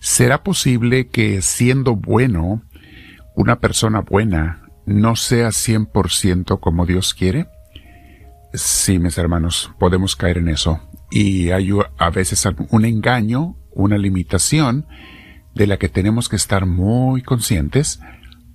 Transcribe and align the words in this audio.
¿Será 0.00 0.42
posible 0.42 1.08
que 1.08 1.42
siendo 1.42 1.94
bueno, 1.94 2.62
una 3.36 3.60
persona 3.60 4.00
buena 4.00 4.62
no 4.86 5.14
sea 5.14 5.48
100% 5.48 6.58
como 6.58 6.86
Dios 6.86 7.14
quiere? 7.14 7.48
Sí, 8.54 8.98
mis 8.98 9.18
hermanos, 9.18 9.70
podemos 9.78 10.16
caer 10.16 10.38
en 10.38 10.48
eso. 10.48 10.80
Y 11.10 11.50
hay 11.50 11.70
a 11.98 12.10
veces 12.10 12.48
un 12.70 12.84
engaño, 12.84 13.56
una 13.72 13.98
limitación 13.98 14.86
de 15.54 15.66
la 15.66 15.76
que 15.76 15.88
tenemos 15.88 16.28
que 16.28 16.36
estar 16.36 16.64
muy 16.64 17.22
conscientes 17.22 18.00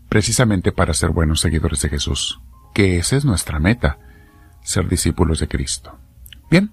precisamente 0.09 0.71
para 0.71 0.93
ser 0.93 1.11
buenos 1.11 1.41
seguidores 1.41 1.81
de 1.81 1.89
Jesús, 1.89 2.39
que 2.73 2.97
esa 2.97 3.17
es 3.17 3.25
nuestra 3.25 3.59
meta, 3.59 3.99
ser 4.63 4.87
discípulos 4.87 5.39
de 5.39 5.47
Cristo. 5.47 5.99
Bien, 6.49 6.71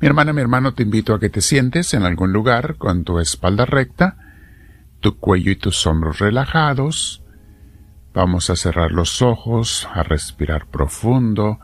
mi 0.00 0.06
hermana, 0.06 0.32
mi 0.32 0.40
hermano, 0.40 0.74
te 0.74 0.82
invito 0.82 1.14
a 1.14 1.20
que 1.20 1.30
te 1.30 1.40
sientes 1.40 1.94
en 1.94 2.02
algún 2.02 2.32
lugar 2.32 2.76
con 2.76 3.04
tu 3.04 3.18
espalda 3.20 3.64
recta, 3.64 4.16
tu 5.00 5.18
cuello 5.18 5.50
y 5.50 5.56
tus 5.56 5.86
hombros 5.86 6.18
relajados. 6.18 7.22
Vamos 8.12 8.50
a 8.50 8.56
cerrar 8.56 8.92
los 8.92 9.22
ojos, 9.22 9.88
a 9.92 10.02
respirar 10.02 10.66
profundo 10.66 11.58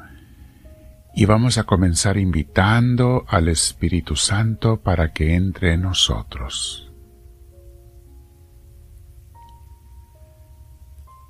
y 1.14 1.24
vamos 1.24 1.58
a 1.58 1.64
comenzar 1.64 2.16
invitando 2.16 3.24
al 3.28 3.48
Espíritu 3.48 4.16
Santo 4.16 4.78
para 4.78 5.12
que 5.12 5.34
entre 5.34 5.74
en 5.74 5.82
nosotros. 5.82 6.90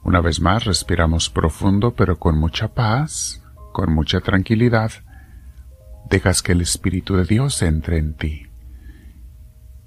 Una 0.02 0.20
vez 0.20 0.40
más 0.40 0.64
respiramos 0.64 1.30
profundo 1.30 1.94
pero 1.94 2.18
con 2.18 2.38
mucha 2.38 2.68
paz, 2.68 3.42
con 3.72 3.92
mucha 3.94 4.20
tranquilidad 4.20 4.92
dejas 6.08 6.42
que 6.42 6.52
el 6.52 6.60
Espíritu 6.60 7.16
de 7.16 7.24
Dios 7.24 7.62
entre 7.62 7.98
en 7.98 8.14
ti. 8.14 8.46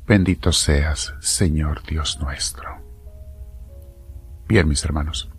Bendito 0.08 0.52
seas, 0.52 1.14
Señor 1.20 1.84
Dios 1.88 2.20
nuestro. 2.20 2.84
Bien, 4.48 4.68
mis 4.68 4.84
hermanos, 4.84 5.30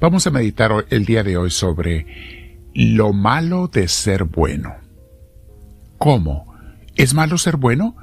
vamos 0.00 0.26
a 0.26 0.30
meditar 0.30 0.86
el 0.90 1.04
día 1.04 1.22
de 1.22 1.36
hoy 1.36 1.50
sobre 1.50 2.58
lo 2.74 3.12
malo 3.12 3.68
de 3.68 3.88
ser 3.88 4.24
bueno. 4.24 4.76
¿Cómo? 5.98 6.54
¿Es 6.96 7.12
malo 7.12 7.38
ser 7.38 7.56
bueno? 7.56 7.96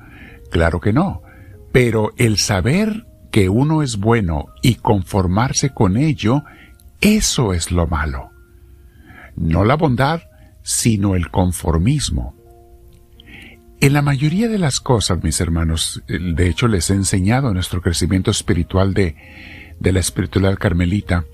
Claro 0.52 0.80
que 0.80 0.94
no, 0.94 1.23
pero 1.72 2.14
el 2.18 2.38
saber 2.38 3.06
que 3.31 3.50
uno 3.50 3.81
es 3.84 3.97
bueno 3.97 4.47
y 4.62 4.75
conformarse 4.75 5.72
con 5.72 5.97
ello, 5.97 6.44
eso 7.02 7.53
es 7.53 7.72
lo 7.72 7.88
malo. 7.88 8.30
No 9.36 9.66
la 9.66 9.75
bondad, 9.75 10.22
sino 10.66 11.14
el 11.14 11.30
conformismo. 11.30 12.34
En 13.80 13.94
la 13.94 14.02
mayoría 14.02 14.50
de 14.50 14.58
las 14.58 14.80
cosas, 14.80 15.24
mis 15.24 15.40
hermanos, 15.40 16.02
de 16.08 16.50
hecho 16.50 16.68
les 16.68 16.90
he 16.90 16.96
enseñado 16.96 17.54
nuestro 17.54 17.84
crecimiento 17.84 18.32
espiritual 18.32 18.96
de, 18.96 19.16
de 19.80 19.92
la 19.92 20.00
espiritualidad 20.00 20.58
carmelita, 20.58 21.26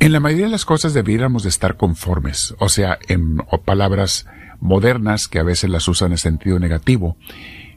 en 0.00 0.12
la 0.12 0.20
mayoría 0.20 0.46
de 0.46 0.52
las 0.52 0.64
cosas 0.64 0.94
debiéramos 0.94 1.42
de 1.42 1.50
estar 1.50 1.76
conformes, 1.76 2.54
o 2.58 2.70
sea, 2.70 2.98
en 3.08 3.36
palabras 3.66 4.26
modernas 4.60 5.28
que 5.28 5.40
a 5.40 5.44
veces 5.44 5.68
las 5.68 5.86
usan 5.86 6.12
en 6.12 6.18
sentido 6.18 6.58
negativo, 6.58 7.18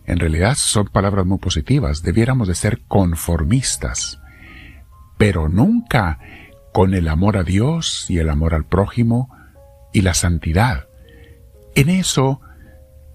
en 0.06 0.20
realidad 0.20 0.56
son 0.56 0.88
palabras 0.88 1.26
muy 1.26 1.38
positivas, 1.38 2.02
debiéramos 2.02 2.48
de 2.48 2.56
ser 2.56 2.80
conformistas, 2.88 4.22
pero 5.18 5.50
nunca 5.50 6.20
con 6.72 6.94
el 6.94 7.10
amor 7.10 7.36
a 7.36 7.44
Dios 7.44 8.06
y 8.08 8.20
el 8.20 8.30
amor 8.30 8.54
al 8.54 8.66
prójimo, 8.66 9.37
y 9.98 10.02
la 10.02 10.14
santidad. 10.14 10.90
En 11.74 11.90
eso, 11.90 12.40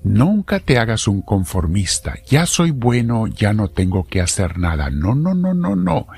nunca 0.02 0.58
te 0.58 0.78
hagas 0.78 1.06
un 1.06 1.22
conformista. 1.22 2.18
Ya 2.26 2.44
soy 2.46 2.72
bueno, 2.72 3.28
ya 3.28 3.52
no 3.52 3.68
tengo 3.68 4.02
que 4.02 4.20
hacer 4.20 4.58
nada. 4.58 4.90
No, 4.90 5.14
no, 5.14 5.32
no, 5.32 5.54
no, 5.54 5.76
no. 5.76 6.08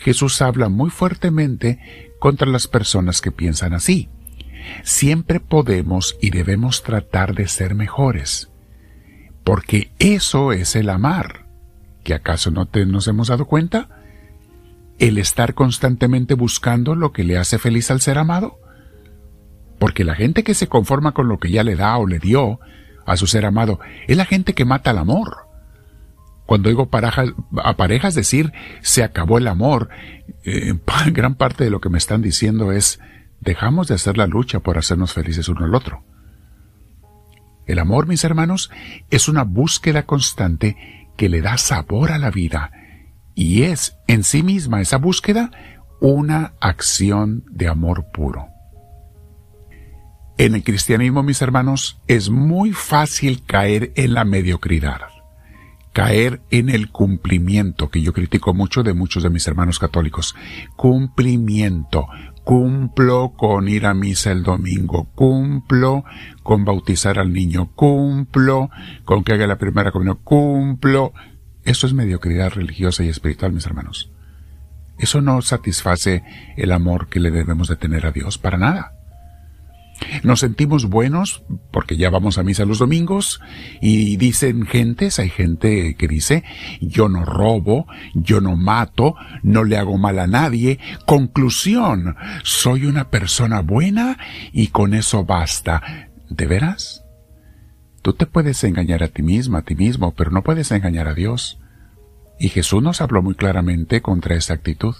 Jesús 0.00 0.42
habla 0.42 0.68
muy 0.68 0.90
fuertemente 0.90 2.12
contra 2.18 2.46
las 2.46 2.68
personas 2.68 3.22
que 3.22 3.32
piensan 3.32 3.72
así. 3.72 4.10
Siempre 4.82 5.40
podemos 5.40 6.18
y 6.20 6.28
debemos 6.28 6.82
tratar 6.82 7.34
de 7.34 7.48
ser 7.48 7.74
mejores. 7.74 8.50
Porque 9.42 9.90
eso 9.98 10.52
es 10.52 10.76
el 10.76 10.90
amar. 10.90 11.46
¿Que 12.04 12.12
acaso 12.12 12.50
no 12.50 12.66
te, 12.66 12.84
nos 12.84 13.08
hemos 13.08 13.28
dado 13.28 13.46
cuenta? 13.46 13.88
El 14.98 15.16
estar 15.16 15.54
constantemente 15.54 16.34
buscando 16.34 16.94
lo 16.94 17.10
que 17.10 17.24
le 17.24 17.38
hace 17.38 17.58
feliz 17.58 17.90
al 17.90 18.02
ser 18.02 18.18
amado. 18.18 18.59
Porque 19.80 20.04
la 20.04 20.14
gente 20.14 20.44
que 20.44 20.54
se 20.54 20.68
conforma 20.68 21.12
con 21.12 21.26
lo 21.26 21.38
que 21.38 21.50
ya 21.50 21.64
le 21.64 21.74
da 21.74 21.96
o 21.96 22.06
le 22.06 22.18
dio 22.18 22.60
a 23.06 23.16
su 23.16 23.26
ser 23.26 23.46
amado 23.46 23.80
es 24.06 24.16
la 24.16 24.26
gente 24.26 24.52
que 24.52 24.66
mata 24.66 24.90
el 24.90 24.98
amor. 24.98 25.48
Cuando 26.44 26.68
oigo 26.68 26.90
a 26.92 27.76
parejas 27.76 28.14
decir 28.14 28.52
se 28.82 29.02
acabó 29.02 29.38
el 29.38 29.48
amor, 29.48 29.88
eh, 30.44 30.74
gran 31.12 31.34
parte 31.34 31.64
de 31.64 31.70
lo 31.70 31.80
que 31.80 31.88
me 31.88 31.98
están 31.98 32.20
diciendo 32.20 32.72
es 32.72 33.00
dejamos 33.40 33.88
de 33.88 33.94
hacer 33.94 34.18
la 34.18 34.26
lucha 34.26 34.60
por 34.60 34.76
hacernos 34.76 35.14
felices 35.14 35.48
uno 35.48 35.64
al 35.64 35.74
otro. 35.74 36.04
El 37.66 37.78
amor, 37.78 38.06
mis 38.06 38.22
hermanos, 38.22 38.70
es 39.10 39.28
una 39.28 39.44
búsqueda 39.44 40.02
constante 40.04 40.76
que 41.16 41.30
le 41.30 41.40
da 41.40 41.56
sabor 41.56 42.12
a 42.12 42.18
la 42.18 42.30
vida 42.30 42.70
y 43.34 43.62
es 43.62 43.96
en 44.08 44.24
sí 44.24 44.42
misma 44.42 44.82
esa 44.82 44.98
búsqueda 44.98 45.50
una 46.00 46.52
acción 46.60 47.44
de 47.48 47.68
amor 47.68 48.10
puro. 48.12 48.48
En 50.40 50.54
el 50.54 50.64
cristianismo, 50.64 51.22
mis 51.22 51.42
hermanos, 51.42 51.98
es 52.08 52.30
muy 52.30 52.72
fácil 52.72 53.42
caer 53.44 53.92
en 53.94 54.14
la 54.14 54.24
mediocridad, 54.24 55.02
caer 55.92 56.40
en 56.50 56.70
el 56.70 56.90
cumplimiento, 56.90 57.90
que 57.90 58.00
yo 58.00 58.14
critico 58.14 58.54
mucho 58.54 58.82
de 58.82 58.94
muchos 58.94 59.22
de 59.22 59.28
mis 59.28 59.46
hermanos 59.46 59.78
católicos. 59.78 60.34
Cumplimiento. 60.76 62.06
Cumplo 62.42 63.34
con 63.36 63.68
ir 63.68 63.84
a 63.84 63.92
misa 63.92 64.32
el 64.32 64.42
domingo, 64.42 65.10
cumplo 65.14 66.04
con 66.42 66.64
bautizar 66.64 67.18
al 67.18 67.34
niño, 67.34 67.72
cumplo 67.74 68.70
con 69.04 69.24
que 69.24 69.34
haga 69.34 69.46
la 69.46 69.58
primera 69.58 69.92
comunión, 69.92 70.20
cumplo. 70.24 71.12
Eso 71.64 71.86
es 71.86 71.92
mediocridad 71.92 72.50
religiosa 72.52 73.04
y 73.04 73.10
espiritual, 73.10 73.52
mis 73.52 73.66
hermanos. 73.66 74.10
Eso 74.98 75.20
no 75.20 75.42
satisface 75.42 76.24
el 76.56 76.72
amor 76.72 77.08
que 77.08 77.20
le 77.20 77.30
debemos 77.30 77.68
de 77.68 77.76
tener 77.76 78.06
a 78.06 78.10
Dios, 78.10 78.38
para 78.38 78.56
nada. 78.56 78.99
Nos 80.22 80.40
sentimos 80.40 80.86
buenos 80.86 81.42
porque 81.70 81.96
ya 81.96 82.10
vamos 82.10 82.38
a 82.38 82.42
misa 82.42 82.64
los 82.64 82.78
domingos 82.78 83.40
y 83.80 84.16
dicen 84.16 84.66
gentes, 84.66 85.18
hay 85.18 85.28
gente 85.28 85.94
que 85.94 86.08
dice, 86.08 86.44
yo 86.80 87.08
no 87.08 87.24
robo, 87.24 87.86
yo 88.14 88.40
no 88.40 88.56
mato, 88.56 89.14
no 89.42 89.64
le 89.64 89.76
hago 89.76 89.98
mal 89.98 90.18
a 90.18 90.26
nadie. 90.26 90.78
Conclusión, 91.06 92.16
soy 92.42 92.86
una 92.86 93.10
persona 93.10 93.60
buena 93.60 94.18
y 94.52 94.68
con 94.68 94.94
eso 94.94 95.24
basta. 95.24 96.08
¿De 96.28 96.46
veras? 96.46 97.04
Tú 98.02 98.14
te 98.14 98.26
puedes 98.26 98.62
engañar 98.64 99.02
a 99.02 99.08
ti 99.08 99.22
misma, 99.22 99.58
a 99.58 99.62
ti 99.62 99.74
mismo, 99.74 100.14
pero 100.14 100.30
no 100.30 100.42
puedes 100.42 100.70
engañar 100.70 101.08
a 101.08 101.14
Dios. 101.14 101.58
Y 102.38 102.48
Jesús 102.48 102.82
nos 102.82 103.00
habló 103.00 103.22
muy 103.22 103.34
claramente 103.34 104.00
contra 104.00 104.34
esa 104.34 104.54
actitud. 104.54 104.94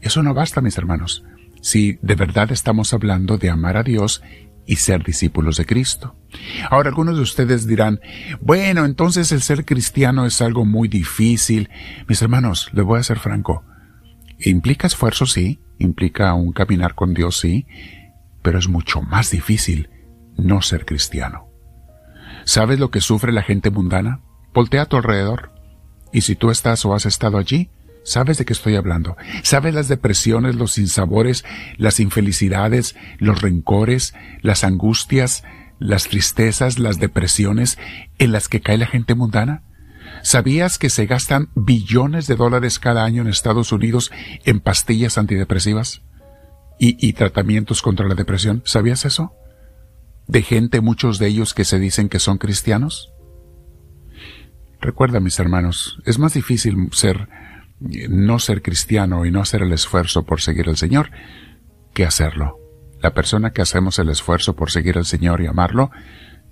Eso 0.00 0.22
no 0.22 0.34
basta, 0.34 0.60
mis 0.60 0.76
hermanos 0.78 1.24
si 1.60 1.98
de 2.02 2.14
verdad 2.14 2.52
estamos 2.52 2.92
hablando 2.92 3.38
de 3.38 3.50
amar 3.50 3.76
a 3.76 3.82
Dios 3.82 4.22
y 4.66 4.76
ser 4.76 5.02
discípulos 5.02 5.56
de 5.56 5.66
Cristo. 5.66 6.14
Ahora 6.70 6.90
algunos 6.90 7.16
de 7.16 7.22
ustedes 7.22 7.66
dirán, 7.66 8.00
bueno, 8.40 8.84
entonces 8.84 9.32
el 9.32 9.42
ser 9.42 9.64
cristiano 9.64 10.26
es 10.26 10.40
algo 10.42 10.64
muy 10.64 10.88
difícil. 10.88 11.70
Mis 12.06 12.22
hermanos, 12.22 12.70
les 12.72 12.84
voy 12.84 13.00
a 13.00 13.02
ser 13.02 13.18
franco. 13.18 13.64
Implica 14.38 14.86
esfuerzo, 14.86 15.26
sí, 15.26 15.60
implica 15.78 16.32
un 16.34 16.52
caminar 16.52 16.94
con 16.94 17.14
Dios, 17.14 17.38
sí, 17.38 17.66
pero 18.42 18.58
es 18.58 18.68
mucho 18.68 19.02
más 19.02 19.30
difícil 19.30 19.90
no 20.36 20.62
ser 20.62 20.86
cristiano. 20.86 21.48
¿Sabes 22.44 22.78
lo 22.78 22.90
que 22.90 23.00
sufre 23.00 23.32
la 23.32 23.42
gente 23.42 23.70
mundana? 23.70 24.20
Voltea 24.54 24.82
a 24.82 24.86
tu 24.86 24.96
alrededor. 24.96 25.52
Y 26.12 26.22
si 26.22 26.36
tú 26.36 26.50
estás 26.50 26.84
o 26.84 26.94
has 26.94 27.06
estado 27.06 27.38
allí, 27.38 27.70
Sabes 28.02 28.38
de 28.38 28.44
qué 28.44 28.52
estoy 28.52 28.76
hablando. 28.76 29.16
Sabes 29.42 29.74
las 29.74 29.88
depresiones, 29.88 30.56
los 30.56 30.72
sinsabores, 30.72 31.44
las 31.76 32.00
infelicidades, 32.00 32.96
los 33.18 33.42
rencores, 33.42 34.14
las 34.42 34.64
angustias, 34.64 35.44
las 35.78 36.04
tristezas, 36.04 36.78
las 36.78 36.98
depresiones 36.98 37.78
en 38.18 38.32
las 38.32 38.48
que 38.48 38.60
cae 38.60 38.78
la 38.78 38.86
gente 38.86 39.14
mundana. 39.14 39.64
¿Sabías 40.22 40.78
que 40.78 40.90
se 40.90 41.06
gastan 41.06 41.48
billones 41.54 42.26
de 42.26 42.36
dólares 42.36 42.78
cada 42.78 43.04
año 43.04 43.22
en 43.22 43.28
Estados 43.28 43.72
Unidos 43.72 44.10
en 44.44 44.60
pastillas 44.60 45.18
antidepresivas 45.18 46.02
y, 46.78 46.96
y 47.06 47.14
tratamientos 47.14 47.80
contra 47.82 48.08
la 48.08 48.14
depresión? 48.14 48.62
¿Sabías 48.64 49.04
eso? 49.04 49.34
De 50.26 50.42
gente, 50.42 50.80
muchos 50.80 51.18
de 51.18 51.26
ellos 51.28 51.54
que 51.54 51.64
se 51.64 51.78
dicen 51.78 52.08
que 52.08 52.18
son 52.18 52.38
cristianos. 52.38 53.12
Recuerda, 54.80 55.20
mis 55.20 55.38
hermanos, 55.38 55.98
es 56.06 56.18
más 56.18 56.34
difícil 56.34 56.88
ser 56.92 57.28
no 57.80 58.38
ser 58.38 58.62
cristiano 58.62 59.24
y 59.24 59.30
no 59.30 59.40
hacer 59.40 59.62
el 59.62 59.72
esfuerzo 59.72 60.24
por 60.24 60.40
seguir 60.40 60.68
al 60.68 60.76
Señor 60.76 61.10
que 61.94 62.04
hacerlo. 62.04 62.58
La 63.02 63.14
persona 63.14 63.52
que 63.52 63.62
hacemos 63.62 63.98
el 63.98 64.10
esfuerzo 64.10 64.54
por 64.54 64.70
seguir 64.70 64.98
al 64.98 65.06
Señor 65.06 65.40
y 65.40 65.46
amarlo, 65.46 65.90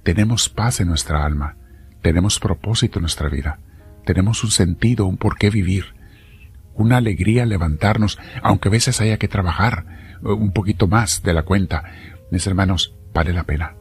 tenemos 0.03 0.49
paz 0.49 0.81
en 0.81 0.89
nuestra 0.89 1.25
alma, 1.25 1.57
tenemos 2.03 2.41
propósito 2.41 2.99
en 2.99 3.03
nuestra 3.03 3.29
vida, 3.29 3.61
tenemos 4.05 4.43
un 4.43 4.51
sentido, 4.51 5.05
un 5.05 5.19
por 5.19 5.37
qué 5.37 5.51
vivir, 5.51 5.95
una 6.75 6.97
alegría 6.97 7.45
levantarnos, 7.45 8.19
aunque 8.43 8.69
a 8.69 8.73
veces 8.73 9.01
haya 9.01 9.19
que 9.19 9.29
trabajar 9.29 9.85
eh, 10.23 10.29
un 10.29 10.53
poquito 10.53 10.87
más 10.87 11.23
de 11.23 11.35
la 11.35 11.43
cuenta. 11.43 11.85
Mis 12.31 12.47
hermanos, 12.47 12.95
vale 13.13 13.33
la 13.33 13.45
pena. 13.45 13.75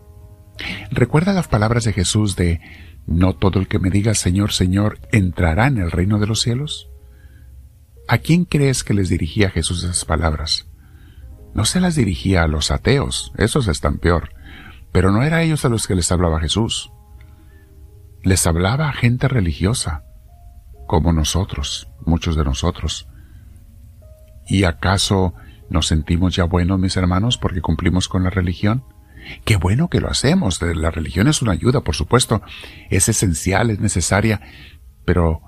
Recuerda 0.91 1.33
las 1.33 1.47
palabras 1.47 1.83
de 1.83 1.94
Jesús 1.94 2.35
de 2.35 2.59
¿No 3.07 3.33
todo 3.33 3.59
el 3.59 3.69
que 3.69 3.79
me 3.79 3.89
diga 3.89 4.13
Señor, 4.13 4.51
Señor 4.51 4.99
entrará 5.13 5.67
en 5.67 5.77
el 5.77 5.91
reino 5.91 6.19
de 6.19 6.27
los 6.27 6.41
cielos? 6.41 6.89
¿A 8.09 8.19
quién 8.19 8.45
crees 8.45 8.86
que 8.86 8.94
les 8.94 9.09
dirigía 9.09 9.50
Jesús 9.50 9.83
esas 9.83 10.06
palabras? 10.06 10.65
No 11.54 11.65
se 11.65 11.81
las 11.81 11.95
dirigía 11.95 12.44
a 12.44 12.48
los 12.48 12.71
ateos, 12.71 13.33
esos 13.38 13.68
están 13.68 13.98
peor, 13.98 14.30
pero 14.94 15.12
no 15.12 15.24
era 15.24 15.38
a 15.38 15.42
ellos 15.42 15.65
a 15.65 15.69
los 15.69 15.88
que 15.88 15.95
les 15.95 16.09
hablaba 16.09 16.39
Jesús. 16.39 16.89
Les 18.24 18.48
hablaba 18.48 18.88
a 18.88 18.94
gente 18.94 19.27
religiosa, 19.27 20.06
como 20.88 21.12
nosotros, 21.12 21.89
muchos 22.06 22.38
de 22.38 22.45
nosotros. 22.45 23.09
¿Y 24.48 24.63
acaso 24.63 25.33
nos 25.69 25.88
sentimos 25.88 26.33
ya 26.33 26.45
buenos, 26.45 26.80
mis 26.80 26.95
hermanos, 26.95 27.38
porque 27.38 27.59
cumplimos 27.59 28.07
con 28.07 28.24
la 28.24 28.30
religión? 28.30 28.86
Qué 29.44 29.57
bueno 29.57 29.89
que 29.89 30.00
lo 30.00 30.09
hacemos. 30.09 30.62
La 30.62 30.92
religión 30.92 31.27
es 31.27 31.42
una 31.42 31.51
ayuda, 31.51 31.81
por 31.81 31.95
supuesto. 31.95 32.42
Es 32.89 33.09
esencial, 33.09 33.69
es 33.69 33.81
necesaria. 33.81 34.39
Pero 35.04 35.42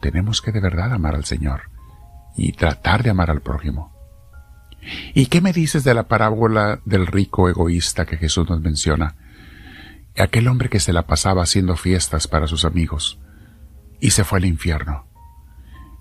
tenemos 0.00 0.40
que 0.40 0.52
de 0.52 0.60
verdad 0.60 0.94
amar 0.94 1.14
al 1.14 1.26
Señor 1.26 1.75
y 2.36 2.52
tratar 2.52 3.02
de 3.02 3.10
amar 3.10 3.30
al 3.30 3.40
prójimo. 3.40 3.92
¿Y 5.14 5.26
qué 5.26 5.40
me 5.40 5.52
dices 5.52 5.84
de 5.84 5.94
la 5.94 6.04
parábola 6.04 6.80
del 6.84 7.06
rico 7.06 7.48
egoísta 7.48 8.06
que 8.06 8.16
Jesús 8.16 8.48
nos 8.48 8.60
menciona? 8.60 9.16
Aquel 10.16 10.48
hombre 10.48 10.68
que 10.68 10.80
se 10.80 10.92
la 10.92 11.06
pasaba 11.06 11.42
haciendo 11.42 11.76
fiestas 11.76 12.28
para 12.28 12.46
sus 12.46 12.64
amigos 12.64 13.18
y 14.00 14.10
se 14.10 14.24
fue 14.24 14.38
al 14.38 14.44
infierno. 14.44 15.06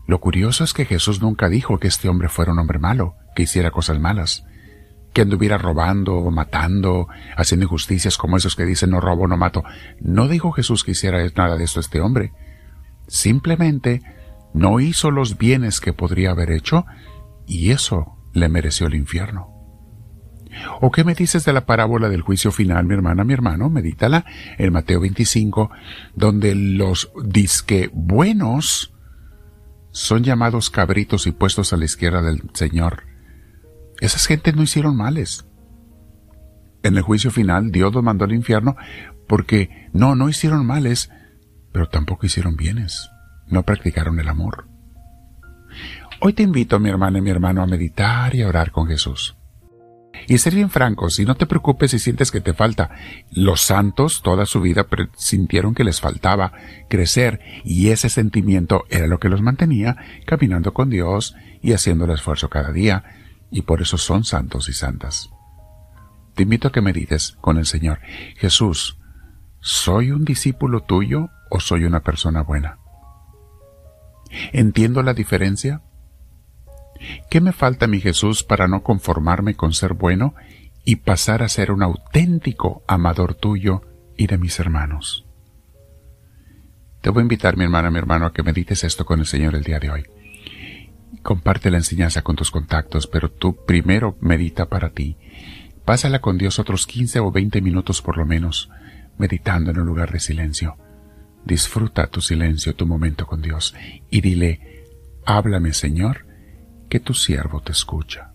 Lo 0.07 0.19
curioso 0.19 0.63
es 0.63 0.73
que 0.73 0.85
Jesús 0.85 1.21
nunca 1.21 1.49
dijo 1.49 1.79
que 1.79 1.87
este 1.87 2.09
hombre 2.09 2.29
fuera 2.29 2.51
un 2.51 2.59
hombre 2.59 2.77
malo, 2.77 3.15
que 3.35 3.43
hiciera 3.43 3.71
cosas 3.71 3.99
malas 3.99 4.45
que 5.15 5.21
anduviera 5.21 5.57
robando, 5.57 6.29
matando, 6.29 7.07
haciendo 7.37 7.63
injusticias 7.63 8.17
como 8.17 8.35
esos 8.35 8.57
que 8.57 8.65
dicen 8.65 8.89
no 8.89 8.99
robo, 8.99 9.27
no 9.27 9.37
mato. 9.37 9.63
No 10.01 10.27
dijo 10.27 10.51
Jesús 10.51 10.83
que 10.83 10.91
hiciera 10.91 11.25
nada 11.37 11.55
de 11.55 11.63
esto 11.63 11.79
este 11.79 12.01
hombre. 12.01 12.33
Simplemente 13.07 14.01
no 14.55 14.79
hizo 14.79 15.11
los 15.11 15.37
bienes 15.37 15.79
que 15.79 15.93
podría 15.93 16.31
haber 16.31 16.51
hecho 16.51 16.85
y 17.45 17.71
eso 17.71 18.17
le 18.33 18.49
mereció 18.49 18.87
el 18.87 18.95
infierno. 18.95 19.51
¿O 20.81 20.89
qué 20.89 21.03
me 21.03 21.15
dices 21.15 21.43
de 21.43 21.53
la 21.53 21.65
parábola 21.65 22.07
del 22.07 22.21
juicio 22.21 22.51
final, 22.51 22.85
mi 22.85 22.93
hermana, 22.93 23.23
mi 23.23 23.33
hermano? 23.33 23.69
Medítala 23.69 24.25
en 24.57 24.71
Mateo 24.71 25.01
25, 25.01 25.69
donde 26.15 26.55
los 26.55 27.11
disque 27.25 27.89
buenos 27.93 28.93
son 29.91 30.23
llamados 30.23 30.69
cabritos 30.69 31.27
y 31.27 31.31
puestos 31.31 31.73
a 31.73 31.77
la 31.77 31.85
izquierda 31.85 32.21
del 32.21 32.41
Señor 32.53 33.15
esas 33.99 34.25
gentes 34.27 34.55
no 34.55 34.63
hicieron 34.63 34.95
males. 34.95 35.45
En 36.83 36.97
el 36.97 37.01
juicio 37.01 37.31
final, 37.31 37.71
Dios 37.71 37.93
los 37.93 38.03
mandó 38.03 38.25
al 38.25 38.33
infierno 38.33 38.75
porque 39.27 39.89
no, 39.93 40.15
no 40.15 40.29
hicieron 40.29 40.65
males, 40.65 41.09
pero 41.71 41.87
tampoco 41.87 42.25
hicieron 42.25 42.55
bienes. 42.55 43.09
No 43.47 43.63
practicaron 43.63 44.19
el 44.19 44.29
amor. 44.29 44.67
Hoy 46.21 46.33
te 46.33 46.43
invito, 46.43 46.79
mi 46.79 46.89
hermana 46.89 47.19
y 47.19 47.21
mi 47.21 47.29
hermano, 47.29 47.61
a 47.61 47.67
meditar 47.67 48.33
y 48.35 48.41
a 48.41 48.47
orar 48.47 48.71
con 48.71 48.87
Jesús. 48.87 49.35
Y 50.27 50.37
ser 50.37 50.55
bien 50.55 50.69
francos, 50.69 51.19
y 51.19 51.25
no 51.25 51.35
te 51.35 51.45
preocupes 51.45 51.91
si 51.91 51.99
sientes 51.99 52.31
que 52.31 52.41
te 52.41 52.53
falta. 52.53 52.91
Los 53.31 53.61
santos 53.61 54.21
toda 54.23 54.45
su 54.45 54.61
vida 54.61 54.87
sintieron 55.15 55.75
que 55.75 55.83
les 55.83 56.01
faltaba 56.01 56.53
crecer, 56.89 57.41
y 57.63 57.89
ese 57.89 58.09
sentimiento 58.09 58.85
era 58.89 59.07
lo 59.07 59.19
que 59.19 59.29
los 59.29 59.41
mantenía 59.41 59.97
caminando 60.25 60.73
con 60.73 60.89
Dios 60.89 61.35
y 61.61 61.73
haciendo 61.73 62.05
el 62.05 62.11
esfuerzo 62.11 62.49
cada 62.49 62.71
día, 62.71 63.03
y 63.51 63.61
por 63.63 63.81
eso 63.81 63.97
son 63.97 64.23
santos 64.23 64.69
y 64.69 64.73
santas. 64.73 65.29
Te 66.33 66.43
invito 66.43 66.69
a 66.69 66.71
que 66.71 66.81
medites 66.81 67.37
con 67.41 67.57
el 67.57 67.65
Señor. 67.65 67.99
Jesús, 68.37 68.97
¿soy 69.59 70.11
un 70.11 70.25
discípulo 70.25 70.81
tuyo 70.81 71.29
o 71.49 71.59
soy 71.59 71.83
una 71.83 72.01
persona 72.01 72.41
buena? 72.41 72.79
¿Entiendo 74.51 75.03
la 75.03 75.13
diferencia? 75.13 75.81
¿Qué 77.29 77.41
me 77.41 77.51
falta, 77.51 77.87
mi 77.87 77.99
Jesús, 77.99 78.43
para 78.43 78.67
no 78.67 78.83
conformarme 78.83 79.55
con 79.55 79.73
ser 79.73 79.93
bueno 79.93 80.35
y 80.83 80.97
pasar 80.97 81.43
a 81.43 81.49
ser 81.49 81.71
un 81.71 81.83
auténtico 81.83 82.83
amador 82.87 83.35
tuyo 83.35 83.81
y 84.17 84.27
de 84.27 84.37
mis 84.37 84.59
hermanos? 84.59 85.25
Te 87.01 87.09
voy 87.09 87.21
a 87.21 87.23
invitar, 87.23 87.57
mi 87.57 87.65
hermana, 87.65 87.91
mi 87.91 87.99
hermano, 87.99 88.25
a 88.25 88.33
que 88.33 88.43
medites 88.43 88.83
esto 88.83 89.05
con 89.05 89.19
el 89.19 89.25
Señor 89.27 89.55
el 89.55 89.63
día 89.63 89.79
de 89.79 89.91
hoy. 89.91 90.05
Comparte 91.21 91.69
la 91.69 91.77
enseñanza 91.77 92.21
con 92.23 92.35
tus 92.35 92.51
contactos, 92.51 93.07
pero 93.07 93.29
tú 93.29 93.63
primero 93.65 94.17
medita 94.21 94.67
para 94.67 94.89
ti. 94.89 95.17
Pásala 95.85 96.19
con 96.19 96.37
Dios 96.37 96.57
otros 96.57 96.87
15 96.87 97.19
o 97.19 97.31
20 97.31 97.61
minutos 97.61 98.01
por 98.01 98.17
lo 98.17 98.25
menos, 98.25 98.69
meditando 99.17 99.71
en 99.71 99.79
un 99.79 99.85
lugar 99.85 100.11
de 100.11 100.19
silencio. 100.19 100.77
Disfruta 101.45 102.07
tu 102.07 102.21
silencio, 102.21 102.75
tu 102.75 102.87
momento 102.87 103.27
con 103.27 103.41
Dios, 103.41 103.75
y 104.09 104.21
dile, 104.21 104.83
háblame 105.25 105.73
Señor, 105.73 106.25
que 106.89 106.99
tu 106.99 107.13
siervo 107.13 107.61
te 107.61 107.71
escucha. 107.71 108.31